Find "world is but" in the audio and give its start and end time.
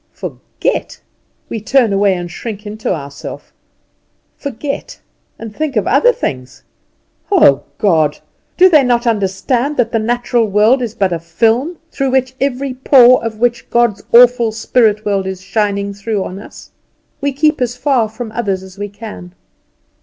10.47-11.13